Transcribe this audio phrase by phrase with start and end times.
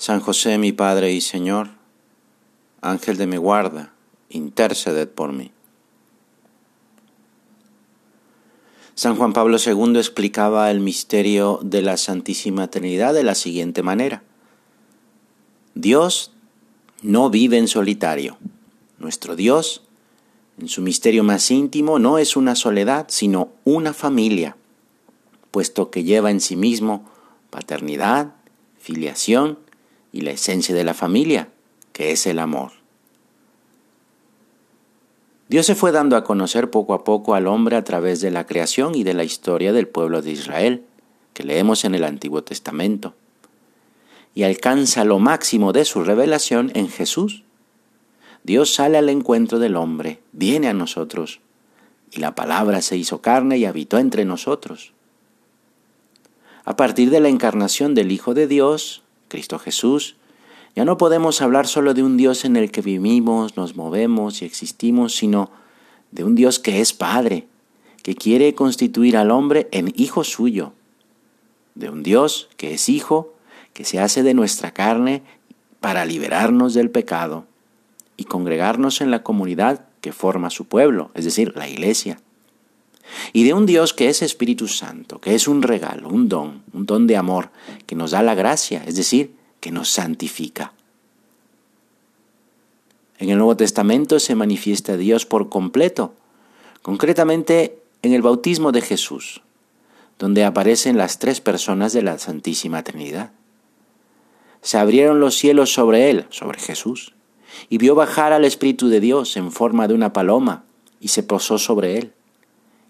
[0.00, 1.68] San José, mi Padre y Señor,
[2.80, 3.92] Ángel de mi guarda,
[4.30, 5.52] interceded por mí.
[8.94, 14.22] San Juan Pablo II explicaba el misterio de la Santísima Trinidad de la siguiente manera.
[15.74, 16.32] Dios
[17.02, 18.38] no vive en solitario.
[18.98, 19.82] Nuestro Dios,
[20.58, 24.56] en su misterio más íntimo, no es una soledad, sino una familia,
[25.50, 27.04] puesto que lleva en sí mismo
[27.50, 28.32] paternidad,
[28.78, 29.58] filiación
[30.12, 31.48] y la esencia de la familia,
[31.92, 32.72] que es el amor.
[35.48, 38.46] Dios se fue dando a conocer poco a poco al hombre a través de la
[38.46, 40.84] creación y de la historia del pueblo de Israel,
[41.34, 43.14] que leemos en el Antiguo Testamento,
[44.32, 47.42] y alcanza lo máximo de su revelación en Jesús.
[48.44, 51.40] Dios sale al encuentro del hombre, viene a nosotros,
[52.12, 54.92] y la palabra se hizo carne y habitó entre nosotros.
[56.64, 60.16] A partir de la encarnación del Hijo de Dios, Cristo Jesús,
[60.76, 64.44] ya no podemos hablar solo de un Dios en el que vivimos, nos movemos y
[64.44, 65.50] existimos, sino
[66.10, 67.46] de un Dios que es Padre,
[68.02, 70.72] que quiere constituir al hombre en hijo suyo,
[71.74, 73.32] de un Dios que es Hijo,
[73.72, 75.22] que se hace de nuestra carne
[75.80, 77.46] para liberarnos del pecado
[78.16, 82.20] y congregarnos en la comunidad que forma su pueblo, es decir, la iglesia.
[83.32, 86.86] Y de un Dios que es Espíritu Santo, que es un regalo, un don, un
[86.86, 87.50] don de amor,
[87.86, 90.72] que nos da la gracia, es decir, que nos santifica.
[93.18, 96.14] En el Nuevo Testamento se manifiesta Dios por completo,
[96.82, 99.42] concretamente en el bautismo de Jesús,
[100.18, 103.32] donde aparecen las tres personas de la Santísima Trinidad.
[104.62, 107.14] Se abrieron los cielos sobre él, sobre Jesús,
[107.68, 110.64] y vio bajar al Espíritu de Dios en forma de una paloma,
[111.00, 112.12] y se posó sobre él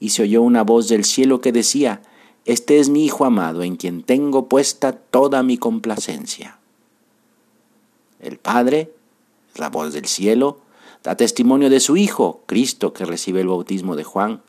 [0.00, 2.02] y se oyó una voz del cielo que decía,
[2.44, 6.58] Este es mi Hijo amado, en quien tengo puesta toda mi complacencia.
[8.20, 8.92] El Padre,
[9.56, 10.60] la voz del cielo,
[11.02, 14.42] da testimonio de su Hijo, Cristo, que recibe el bautismo de Juan,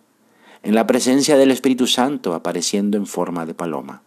[0.64, 4.02] en la presencia del Espíritu Santo apareciendo en forma de paloma.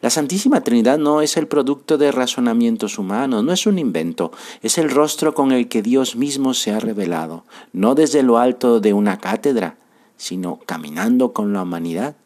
[0.00, 4.32] La Santísima Trinidad no es el producto de razonamientos humanos, no es un invento,
[4.62, 8.80] es el rostro con el que Dios mismo se ha revelado, no desde lo alto
[8.80, 9.76] de una cátedra,
[10.16, 12.16] sino caminando con la humanidad.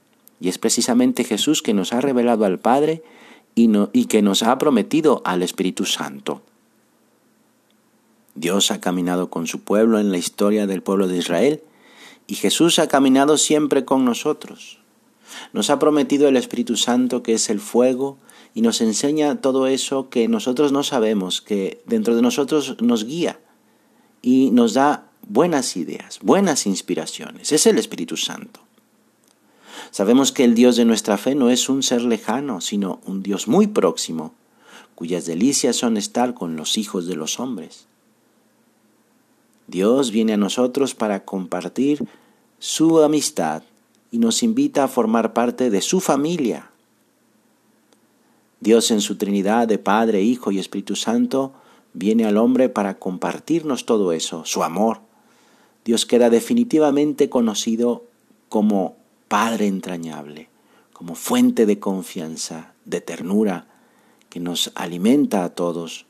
[0.41, 3.03] Y es precisamente Jesús que nos ha revelado al Padre
[3.55, 6.43] y, que nos ha prometido al Espíritu Santo.
[8.34, 11.62] Dios ha caminado con su pueblo en la historia del pueblo de Israel
[12.27, 14.81] y Jesús ha caminado siempre con nosotros.
[15.53, 18.19] Nos ha prometido el Espíritu Santo que es el fuego
[18.54, 23.41] y nos enseña todo eso que nosotros no sabemos, que dentro de nosotros nos guía
[24.21, 27.53] y nos da buenas ideas, buenas inspiraciones.
[27.53, 28.60] Es el Espíritu Santo.
[29.91, 33.48] Sabemos que el Dios de nuestra fe no es un ser lejano, sino un Dios
[33.48, 34.34] muy próximo,
[34.94, 37.87] cuyas delicias son estar con los hijos de los hombres.
[39.66, 42.06] Dios viene a nosotros para compartir
[42.59, 43.62] su amistad,
[44.12, 46.71] y nos invita a formar parte de su familia.
[48.61, 51.55] Dios en su Trinidad de Padre, Hijo y Espíritu Santo
[51.95, 55.01] viene al hombre para compartirnos todo eso, su amor.
[55.84, 58.05] Dios queda definitivamente conocido
[58.51, 58.97] como
[59.28, 60.51] Padre entrañable,
[60.93, 63.67] como fuente de confianza, de ternura,
[64.28, 66.06] que nos alimenta a todos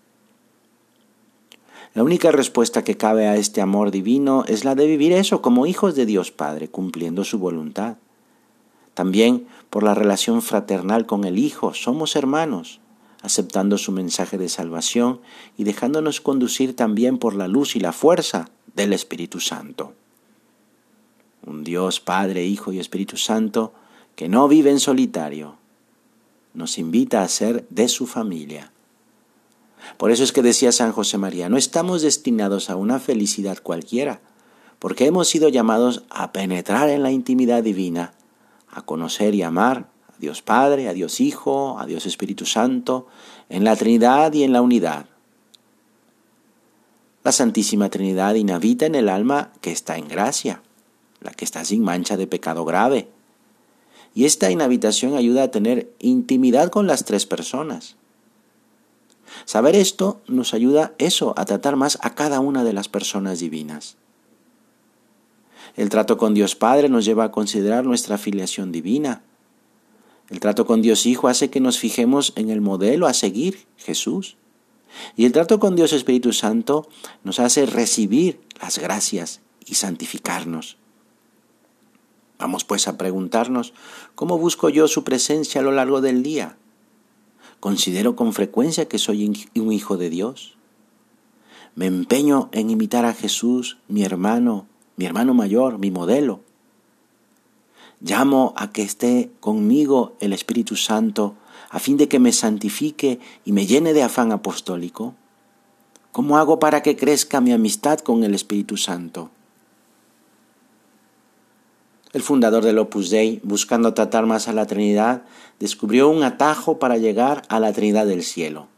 [1.94, 5.66] la única respuesta que cabe a este amor divino es la de vivir eso como
[5.66, 7.96] hijos de Dios Padre, cumpliendo su voluntad.
[8.94, 12.80] También por la relación fraternal con el Hijo, somos hermanos,
[13.20, 15.20] aceptando su mensaje de salvación
[15.58, 19.92] y dejándonos conducir también por la luz y la fuerza del Espíritu Santo.
[21.44, 23.74] Un Dios Padre, Hijo y Espíritu Santo
[24.16, 25.56] que no vive en solitario,
[26.54, 28.72] nos invita a ser de su familia
[29.96, 34.20] por eso es que decía San José María, no estamos destinados a una felicidad cualquiera,
[34.78, 38.14] porque hemos sido llamados a penetrar en la intimidad divina,
[38.68, 43.06] a conocer y amar a Dios Padre, a Dios Hijo, a Dios Espíritu Santo,
[43.48, 45.06] en la Trinidad y en la unidad.
[47.24, 50.62] La Santísima Trinidad inhabita en el alma que está en gracia,
[51.20, 53.08] la que está sin mancha de pecado grave.
[54.14, 57.96] Y esta inhabitación ayuda a tener intimidad con las tres personas
[59.44, 63.96] Saber esto nos ayuda eso, a tratar más a cada una de las personas divinas.
[65.76, 69.22] El trato con Dios Padre nos lleva a considerar nuestra filiación divina.
[70.28, 74.36] El trato con Dios Hijo hace que nos fijemos en el modelo a seguir, Jesús.
[75.16, 76.88] Y el trato con Dios Espíritu Santo
[77.24, 80.76] nos hace recibir las gracias y santificarnos.
[82.38, 83.72] Vamos pues a preguntarnos,
[84.14, 86.56] ¿cómo busco yo su presencia a lo largo del día?
[87.62, 89.24] ¿Considero con frecuencia que soy
[89.54, 90.56] un hijo de Dios?
[91.76, 94.66] ¿Me empeño en imitar a Jesús, mi hermano,
[94.96, 96.40] mi hermano mayor, mi modelo?
[98.00, 101.36] ¿Llamo a que esté conmigo el Espíritu Santo
[101.70, 105.14] a fin de que me santifique y me llene de afán apostólico?
[106.10, 109.30] ¿Cómo hago para que crezca mi amistad con el Espíritu Santo?
[112.12, 115.22] El fundador del Opus Dei, buscando tratar más a la Trinidad,
[115.58, 118.68] descubrió un atajo para llegar a la Trinidad del cielo,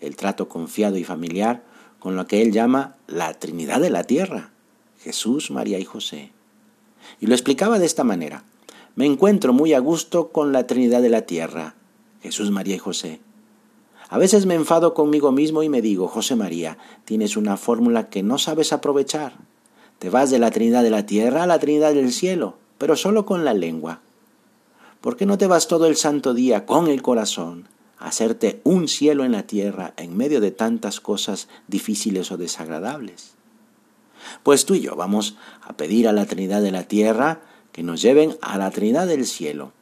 [0.00, 1.62] el trato confiado y familiar
[2.00, 4.50] con lo que él llama la Trinidad de la tierra,
[5.00, 6.32] Jesús, María y José.
[7.20, 8.44] Y lo explicaba de esta manera.
[8.96, 11.74] Me encuentro muy a gusto con la Trinidad de la tierra,
[12.22, 13.20] Jesús, María y José.
[14.08, 18.22] A veces me enfado conmigo mismo y me digo, José María, tienes una fórmula que
[18.22, 19.34] no sabes aprovechar.
[19.98, 23.26] Te vas de la Trinidad de la tierra a la Trinidad del cielo, pero solo
[23.26, 24.00] con la lengua.
[25.00, 27.68] ¿Por qué no te vas todo el santo día con el corazón
[27.98, 33.34] a hacerte un cielo en la tierra en medio de tantas cosas difíciles o desagradables?
[34.42, 37.40] Pues tú y yo vamos a pedir a la Trinidad de la tierra
[37.72, 39.72] que nos lleven a la Trinidad del cielo,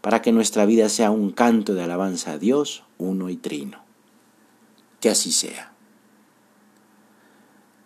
[0.00, 3.82] para que nuestra vida sea un canto de alabanza a Dios, uno y trino.
[5.00, 5.71] Que así sea.